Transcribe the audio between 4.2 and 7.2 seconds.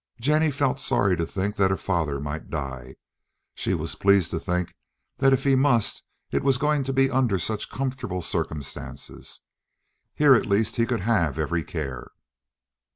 to think that if he must it was going to be